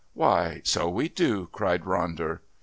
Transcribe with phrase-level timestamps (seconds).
[0.15, 2.39] "Why, so we do," cried Ronder.